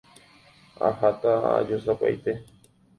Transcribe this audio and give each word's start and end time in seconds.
Aháta 0.87 1.31
aju 1.57 1.77
sapy'aite 1.85 2.31